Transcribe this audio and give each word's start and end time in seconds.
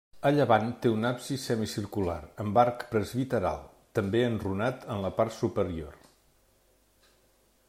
A 0.27 0.29
llevant 0.35 0.69
té 0.85 0.91
un 0.93 1.05
absis 1.09 1.43
semicircular, 1.49 2.15
amb 2.45 2.57
arc 2.63 2.87
presbiteral, 2.95 3.63
també 3.99 4.25
enrunat 4.31 4.89
en 4.97 5.07
la 5.09 5.15
part 5.21 5.41
superior. 5.45 6.05